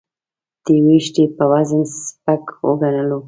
[0.63, 3.19] د وېښتې په وزن سپک وګڼلو.